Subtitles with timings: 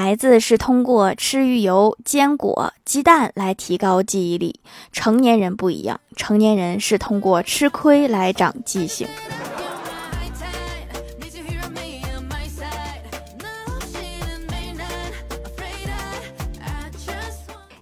[0.00, 4.60] 孩子是通过吃鱼油、坚果、鸡蛋来提高记忆力，
[4.92, 9.08] 成年人不一样，成年人是通过吃亏来长记性。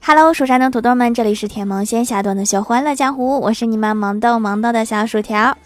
[0.00, 5.58] Hello，蜀山的土豆们，这里是甜萌仙侠段的小欢乐江湖，我是你们萌豆萌豆的小薯条。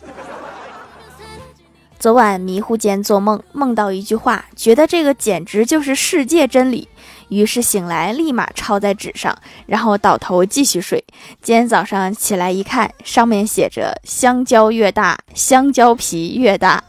[2.01, 6.89] 昨晚迷糊间做梦，梦到一句话，觉得这个简直就是世界真理。
[7.29, 11.05] 于是醒来，立马抄在纸上，然后倒头继续睡。
[11.43, 16.83] 今天早上起来一看，上面写着：“香蕉越大，香蕉皮越大。”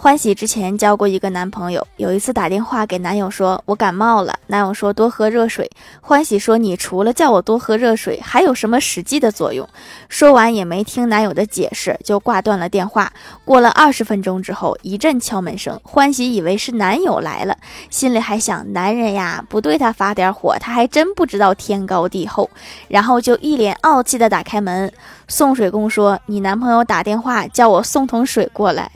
[0.00, 5.68] 欢喜之前交过一个男朋友，有一次打电话给男友说：“我感冒了。”男友说：“多喝热水。”
[6.00, 9.68] 欢喜说：“你除了叫我多喝热水，还有什么实际的作用？”
[10.08, 13.12] 说完也没听男友的解释，就挂断了电话。
[13.44, 17.56] 过了二十分钟之后，一阵敲门声，欢喜以为是男友来了，
[17.90, 22.48] 心里还想：男人呀，不对他发点火，他还真不知道天高地厚。
[22.86, 24.92] 然后就一脸傲气的打开门。
[25.26, 28.88] 送水工说：“你男朋友打电话叫我送桶水过来。”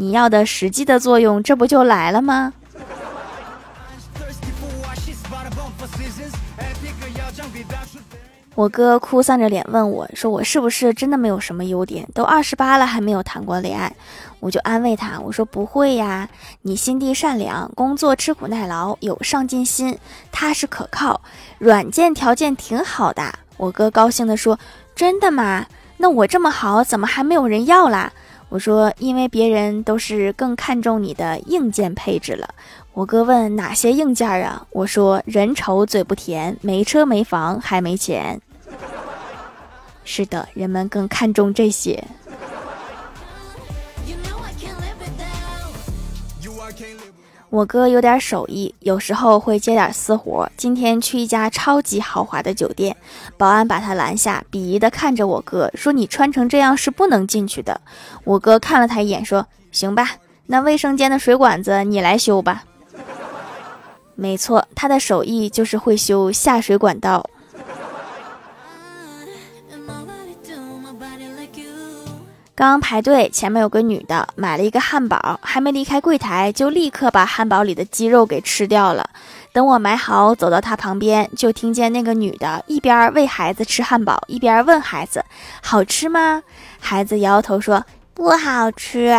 [0.00, 2.54] 你要的实际的作用，这不就来了吗？
[8.54, 12.08] 我哥哭丧着脸问我说：“我是不是真的没有什么优点？
[12.14, 13.94] 都二十八了还没有谈过恋爱？”
[14.40, 16.26] 我就安慰他，我说：“不会呀，
[16.62, 19.98] 你心地善良，工作吃苦耐劳，有上进心，
[20.32, 21.20] 踏实可靠，
[21.58, 24.58] 软件条件挺好的。”我哥高兴地说
[24.96, 25.66] ：“真的吗？
[25.98, 28.10] 那我这么好，怎么还没有人要啦？”
[28.50, 32.46] 我说，因为别人都是更看重你的硬件配置了。
[32.92, 34.66] 我哥问哪些硬件啊？
[34.70, 38.40] 我说人丑嘴不甜，没车没房还没钱。
[40.04, 42.04] 是的，人们更看重这些。
[47.50, 50.48] 我哥有点手艺，有时候会接点私活。
[50.56, 52.96] 今天去一家超级豪华的酒店，
[53.36, 57.80] 保安把他拦下，鄙夷的看着我哥说：“你穿成这样是不能进去的。”
[58.22, 60.10] 我哥看了他一眼，说：“行吧，
[60.46, 62.62] 那卫生间的水管子你来修吧。”
[64.14, 67.28] 没错，他的手艺就是会修下水管道。
[72.60, 79.08] 刚排队，前面有个女的买了一个汉堡，还没离开柜台，就立刻把汉堡里的鸡肉给吃掉了。
[79.50, 85.24] 等我买好，走到她旁边，就听见那个女的一边喂孩子吃汉堡，一边问孩子
[85.64, 86.42] ：“好吃吗？”
[86.78, 87.82] 孩子摇摇头说
[88.12, 89.18] ：“不好吃。”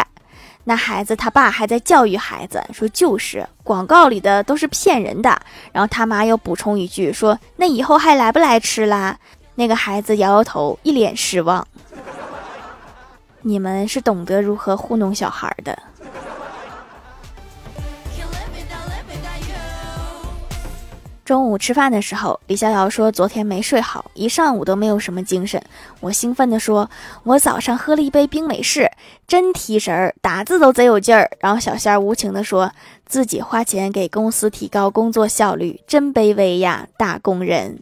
[0.66, 5.36] 那孩子他爸还在教育孩子说：“就是广告里的都是骗人的。”
[5.74, 9.18] 然后他妈又补充一句说：“那以后还来不来吃啦？”
[9.56, 11.68] 那个孩子摇摇头，一脸失望。
[13.42, 15.78] 你们是懂得如何糊弄小孩的。
[21.24, 25.64] 中午吃饭的时候，李逍遥说昨天没睡好，一上午都没有什么精神。
[26.02, 26.90] 我兴奋地说
[27.24, 28.92] ：“我早上喝了一杯冰美式，
[29.28, 32.74] 真提神儿，打字都贼有劲儿。”然后小仙儿无情地说
[33.08, 37.80] ：“自己花钱给公司提高工作效率，真卑微呀，打工人。”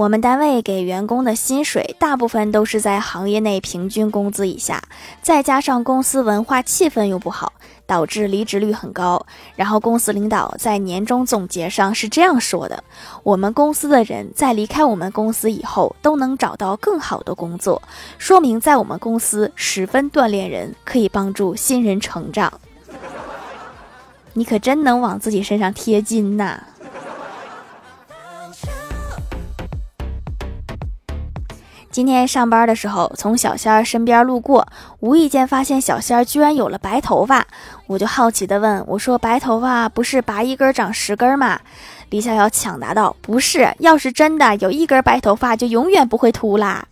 [0.00, 4.82] 我们单位给员工的薪水大部分都是在行业内平均工资以下，
[5.20, 7.52] 再加上公司文化气氛又不好，
[7.84, 9.26] 导致离职率很高。
[9.56, 12.82] 然后公司领导在年终总结上是这样说的：
[13.22, 17.82] 我们公司的人在离开我们公司以后都能找到更好的工作，
[18.16, 22.50] 说明在我们公司十分锻炼人，可以帮助新人成长。
[24.32, 26.58] 你可真能往自己身上贴金呐！
[31.90, 34.66] 今天上班的时候，从小仙儿身边路过，
[35.00, 37.44] 无意间发现小仙儿居然有了白头发，
[37.88, 41.58] 我就好奇的问我说：“白头发不是拔一根长十根吗？”
[42.10, 46.86] 李逍遥抢答道：“不是，要是真的有一根白头发，就永远不会秃啦。”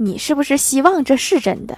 [0.00, 1.76] 你是不是希望这是真的？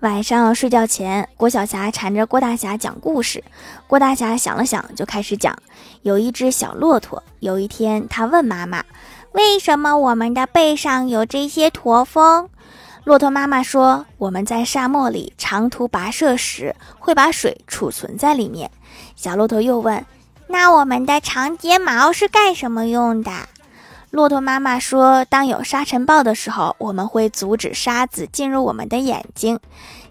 [0.00, 3.44] 晚上睡觉前，郭晓霞缠着郭大侠讲故事。
[3.86, 5.54] 郭大侠想了想，就开始讲：
[6.00, 8.82] 有一只小骆驼，有一天，他问妈妈
[9.32, 12.48] ：“为什么我们的背上有这些驼峰？”
[13.04, 18.70] 骆驼妈妈说：“我们在沙漠里长途跋涉时，会把水储存在里面。”
[19.16, 20.02] 小骆驼又问
[20.48, 23.30] ：“那我们的长睫毛是干什么用的？”
[24.10, 29.60] 骆驼妈妈说：“当有沙尘暴的时候，我们会阻止沙子进入我们的眼睛。”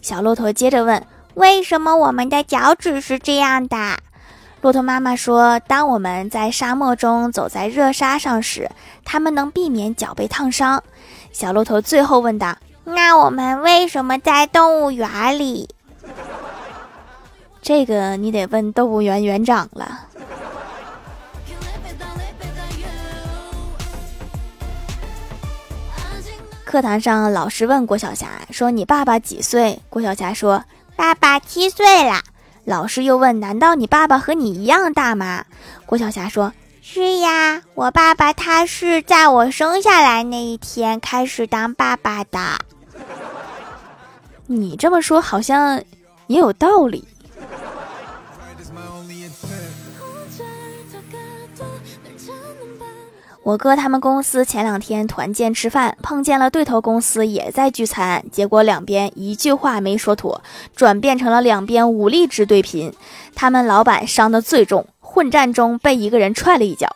[0.01, 1.05] 小骆驼接着问
[1.35, 3.97] ：“为什么我们的脚趾是这样的？”
[4.61, 8.69] 骆驼妈妈说：“当我们在沙漠中走在热沙上时，
[9.03, 10.81] 它们能避免脚被烫伤。”
[11.33, 12.55] 小骆驼最后问道
[12.85, 15.67] ：“那我们为什么在动物园里？”
[17.61, 20.07] 这个你得问动物园园长了。
[26.69, 30.63] 课堂上，老师问郭晓霞说：“你爸爸几岁？”郭晓霞说
[30.95, 32.21] ：“爸爸七岁了。”
[32.63, 35.45] 老师又问：“难道你爸爸和你一样大吗？”
[35.87, 42.59] 郭晓霞说：“是呀，我爸爸他是在我生下来那一天开始当爸爸的。”
[44.45, 45.81] 你这么说好像
[46.27, 47.07] 也有道理。
[53.49, 60.43] 我哥他们公司前两天团建吃饭，碰见了对头公司也在聚餐，结果两边一句话没说妥，
[60.75, 62.93] 转变成了两边武力值对拼。
[63.33, 66.87] 他们老板伤得最重，混战中被一个人踹了一脚。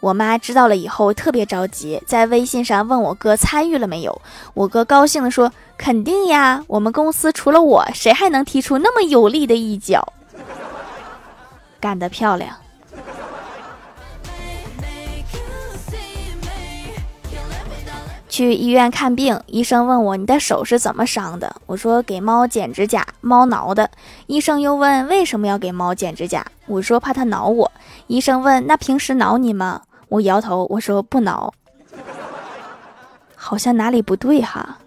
[0.00, 4.20] 我妈知道了以后特别着急，在微信上问我哥参与了没有。
[4.52, 10.12] 我哥高兴地说：“肯定呀，我们公司除了我，谁还能踢出那么有力的一脚？
[11.80, 12.54] 干得漂亮！”
[18.32, 21.54] 去医院看病，医生问我你的手是怎么伤的？
[21.66, 23.90] 我说给猫剪指甲，猫挠的。
[24.26, 26.42] 医生又问为什么要给猫剪指甲？
[26.64, 27.70] 我说怕它挠我。
[28.06, 29.82] 医生问那平时挠你吗？
[30.08, 31.52] 我摇头，我说不挠。
[33.36, 34.78] 好像哪里不对哈。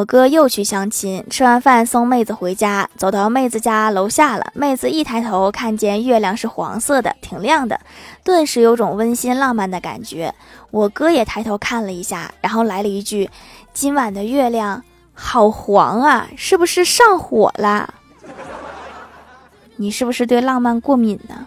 [0.00, 4.50] 我哥又去相亲，吃完饭送妹子回家，走到妹子家楼下了。
[4.54, 7.78] 妹子一抬头看见月亮是黄色的，挺亮的，
[8.24, 10.34] 顿时有种温馨浪漫的感觉。
[10.70, 13.28] 我哥也抬头看了一下，然后来了一句
[13.74, 14.82] ：“今晚的月亮
[15.12, 17.92] 好黄啊，是不是上火了？
[19.76, 21.46] 你是不是对浪漫过敏呢？”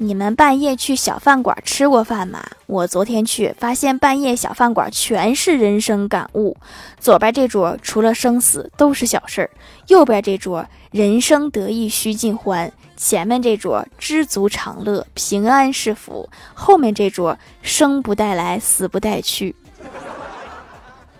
[0.00, 2.40] 你们半夜去小饭馆吃过饭吗？
[2.66, 6.56] 我昨天去，发现半夜小饭馆全是人生感悟。
[7.00, 9.50] 左边这桌除了生死都是小事儿，
[9.88, 19.56] 右边这桌人生得意须尽欢，前面这桌知足常乐，平安是福，后面这桌生不带来，死不带去。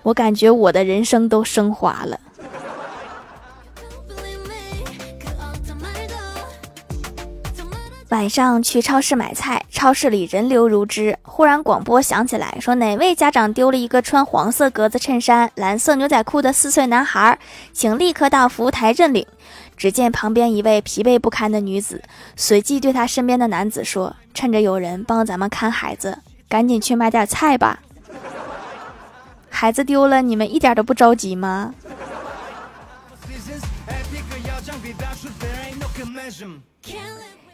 [0.05, 2.21] 我感觉我的人生都升华了。
[8.11, 11.19] 晚上去超市买菜，超市里人流如织。
[11.23, 17.39] 忽然广播响起来，说哪位家长丢了一个穿黄色格子衬衫、蓝色牛仔裤的四岁男孩，
[17.75, 19.27] 请立刻到服务台认领。
[19.77, 22.03] 只见旁边一位疲惫不堪的女子，
[22.35, 26.19] 随即对她身边的男子说：“趁着有人帮咱们看孩子，
[26.49, 27.81] 赶紧去买点菜吧。
[29.51, 31.75] 孩子丢了，你们一点都不着急吗？”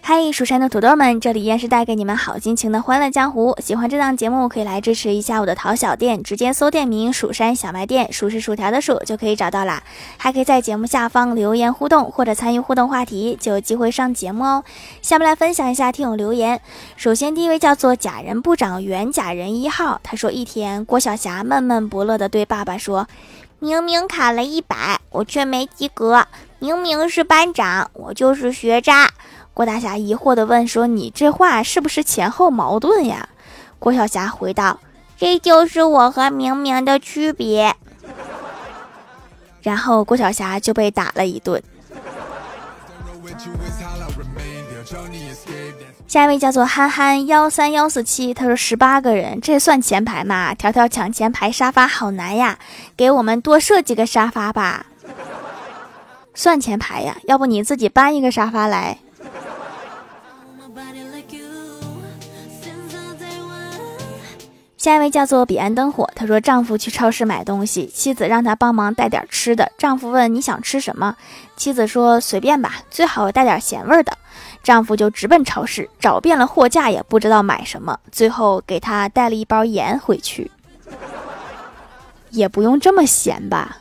[0.06, 3.56] 嗨，蜀山的土豆们，这里依然是带给你们好心情的欢乐江湖。
[3.62, 9.82] 喜欢这档节目，可以来支持一下我的淘小店，直接搜店名“蜀山小卖店”，数是薯条的数就可以找到啦。
[10.18, 14.62] 还可以在节目下方留言互动，或者参与互动话题，就有机会上节目哦。
[15.00, 16.60] 下面来分享一下听友留言。
[16.96, 23.08] 首先，第一位叫做假人部长原假人一号，他说：一天，郭晓霞闷闷不乐地对爸爸说
[23.58, 26.26] ：“明明考了一百，我却没及格；
[26.58, 29.10] 明明是班长，我就是学渣。”
[29.54, 33.28] 郭大侠疑惑地问：“说你这话是不是前后矛盾呀？”
[33.78, 34.80] 郭晓霞回道
[35.16, 37.74] ：“这就是我和明明的区别。”
[39.62, 41.62] 然后郭晓霞就被打了一顿。
[46.08, 50.52] 下一位叫做憨憨幺三幺四七，他说：“十八个人，这算前排吗？
[50.52, 52.58] 条条抢前排沙发好难呀，
[52.96, 54.86] 给我们多设几个沙发吧。”
[56.34, 57.16] 算前排呀？
[57.24, 58.98] 要不你自己搬一个沙发来？
[64.84, 69.72] 下一位叫做彼岸灯火，她说丈夫去超市买东西，妻子让她帮忙带点吃的。
[69.78, 71.16] 丈夫问你想吃什么，
[71.56, 74.12] 妻子说随便吧，最好带点咸味的。
[74.62, 80.50] 丈夫就直奔超市，找遍了货架也不知道买什么，最后给她带了一包盐回去。
[82.28, 83.78] 也不用这么咸吧。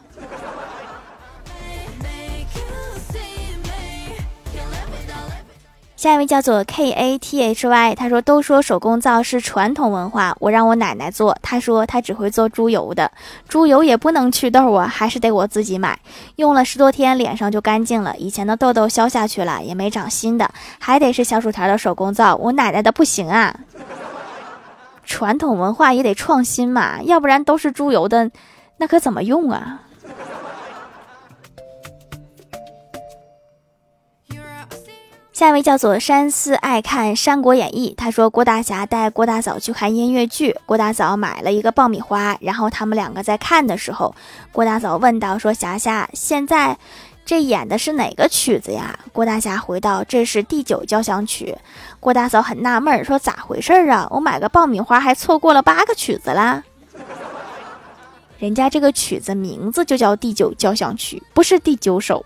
[6.04, 13.10] 下一位叫做 K A T H Y，他说都说手工皂是传统文化，我让我奶奶做，她说她只会做猪油的，
[13.48, 15.98] 猪油也不能祛痘啊，还是得我自己买。
[16.36, 23.56] 用了十多天，脸上就干净了，以前的痘痘消下去了，也没长新的，还得是小薯条的手工皂，我奶奶的不行啊。
[25.06, 28.30] 传统文化也得创新嘛，要不然都是猪油的，
[28.76, 29.80] 那可怎么用啊？
[35.34, 44.14] 下一位叫做山思爱看《三国演义》，他说郭大侠带郭大嫂去看音乐剧，郭大嫂买了一个爆米花，然后他们两个在看的时候，
[44.52, 46.78] 郭大嫂问道：“说霞霞，现在
[47.26, 51.58] 这演的是哪个曲子呀？”郭大侠回道：“这是第九交响曲。”
[52.00, 54.08] 郭大嫂很纳闷，说：“咋回事啊？
[54.12, 56.62] 我买个爆米花还错过了八个曲子啦？
[58.38, 62.24] 人家这个曲子名字就叫第九交响曲，不是第九首。”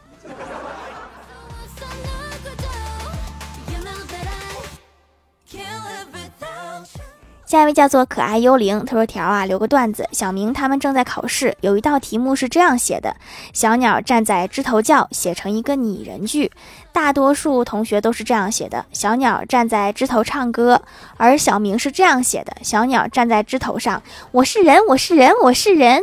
[7.48, 10.06] 下一位叫做可爱幽灵，他说：“条啊，留个段子。
[10.12, 13.16] 小明他们正在考试，有一道题目是这样写的：
[13.54, 16.52] 小鸟站在枝头叫，写成一个拟人句。
[16.92, 20.82] 大多数同学都是这样写的：小鸟站在枝头唱歌。
[21.16, 26.02] 而小明是这样写的：小鸟站在枝头上，我是人，我是人，我是人。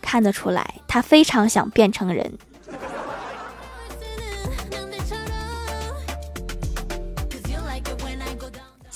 [0.00, 2.32] 看得出来，他非常想变成人。”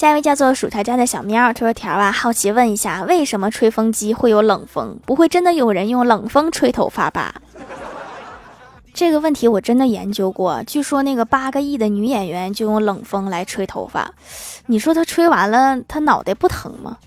[0.04, 4.98] 下一位叫做薯条家的小喵，他说：“条啊，好奇问一下，为什么吹风机会有冷风？
[5.06, 7.36] 不会真的有人用冷风吹头发吧？”
[8.92, 14.12] 这个问题我真的研究过，据说那个八个亿的女演员就用冷风来吹头发，
[14.66, 16.98] 你说她吹完了，她脑袋不疼吗？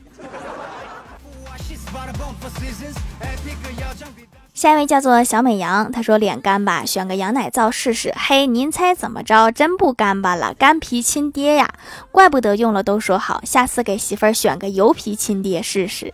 [4.57, 8.11] 下一位叫做小美羊，她说脸干吧，选个羊奶皂试试。
[8.17, 9.51] 嘿，您猜怎么着？
[9.51, 11.75] 真不干巴了，干皮亲爹呀！
[12.11, 16.11] 怪不得用了都说好，下次给媳妇儿选个油皮亲爹试试。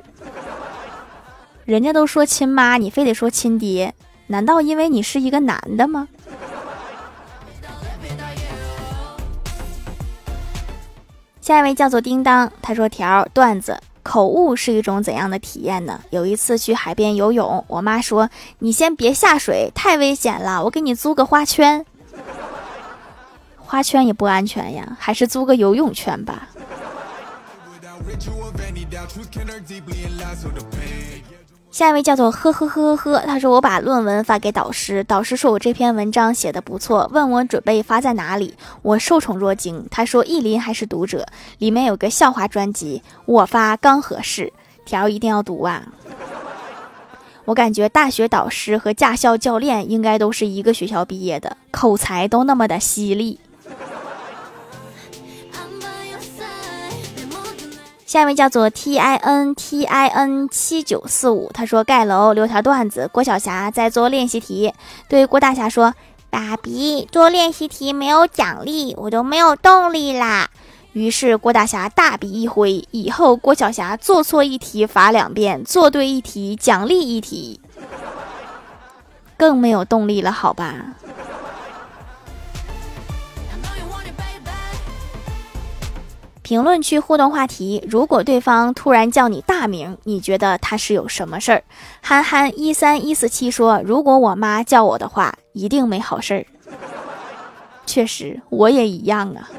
[1.64, 3.94] 人家都说亲妈，你非得说亲爹，
[4.28, 6.10] 难道因为你是一个男的吗？
[11.40, 13.80] 下一位叫做叮当，他说条段子。
[14.04, 16.02] 口误是一种怎样的体验呢？
[16.12, 18.30] 有一次去海边游泳，我妈说
[18.60, 21.86] ：“你先别下水，太危险了，我给你租个花圈。”
[23.58, 26.48] 花圈也不安全呀，还是租个游泳圈吧。
[31.74, 38.54] 下一位叫做呵呵呵呵呵，他说我把论文发给导师，导师说我这篇文章写的不错，问我准备发在哪里，
[38.84, 39.88] 我受宠若惊。
[39.90, 41.26] 他说意林还是读者，
[41.58, 44.54] 里面有个笑话专辑，我发刚合适，
[44.86, 45.88] 条一定要读啊。
[47.46, 53.40] 我感觉大学导师和驾校教练应该都是一个学校毕业的，口才都那么的犀利。
[58.06, 63.10] 下一位叫做 T I N T I N 七九四五，他说盖楼留条段子。
[63.12, 64.74] 郭晓霞在做练习题，
[65.08, 65.94] 对郭大侠说
[66.30, 70.50] ：“爸比，做练习题没有奖励，我都没有动力啦。”
[70.94, 77.60] 于是郭大侠大笔一挥，以后郭晓霞做错一题罚两遍，做对一题奖励一题，
[79.38, 80.76] 更没有动力了，好吧？
[86.44, 91.64] 评论区互动话题：如果对方突然叫你大名，你觉得他是有什么事儿？
[92.02, 96.46] 憨憨一三一四七说：如果我妈叫我的话，一定没好事儿。
[97.86, 99.50] 确实，我也一样啊。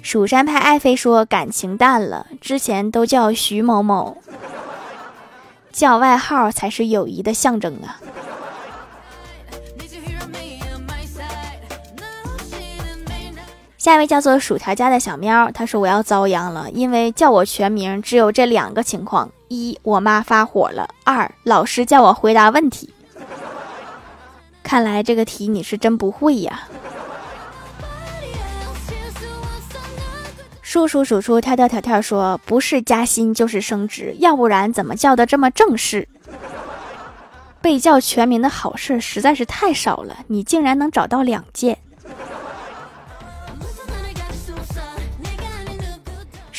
[0.00, 4.16] 蜀山派爱妃说：感情淡了，之前都叫徐某某，
[5.70, 8.00] 叫外号才是友谊的象征啊。
[13.82, 22.94] 下一位叫做薯条家的小喵，他说我要遭殃了，因为叫我全名只有这两个情况：一，我妈发火了；二，老师叫我回答问题。
[24.62, 26.62] 看来这个题你是真不会呀。
[30.60, 36.06] 数数数出跳跳跳跳说，不是加薪就是升职，要不然怎么叫的这么正式？
[37.60, 41.78] 被叫全名的好事实在是太少了，你竟然能找到两件。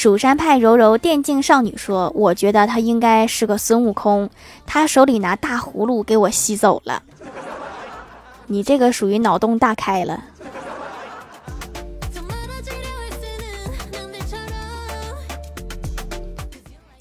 [0.04, 4.30] 蜀山派柔柔电竞少女说：“我觉得他应该是个孙悟空，
[4.66, 7.02] 他手里拿大葫芦给我吸走了。
[8.48, 10.26] 你这个属于脑洞大开了。”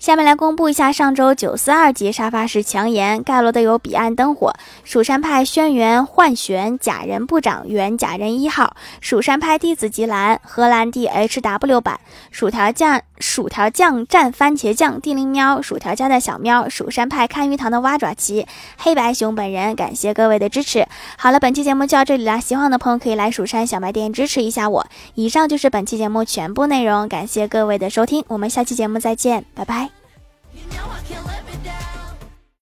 [0.02, 12.00] 下面来公布一下上周九四二级沙发是强颜盖罗的有彼岸灯火、蜀山派轩辕幻玄、假人部长原假人一号、蜀山派弟子吉兰、荷兰弟 H W 版、
[12.32, 20.86] 薯条酱薯条酱蘸番茄酱、地灵喵、薯条家的小喵、蜀山派看鱼塘的蛙爪旗、黑白熊本人，感谢各位的支持。
[21.16, 24.86] 好了，本期节目就到这里啦，喜欢的朋友可以来蜀山小卖店支持一下我。
[25.14, 29.88] 以上就是本期节目全部内容，感谢各位的收听，我们下期节目再见，拜拜。
[30.52, 31.81] you know i can let me down